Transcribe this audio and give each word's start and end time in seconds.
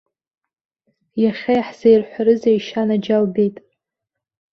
Иахьа 1.23 1.51
иаҳзаирҳәарызеишь, 1.55 2.69
анаџьалбеит! 2.81 3.55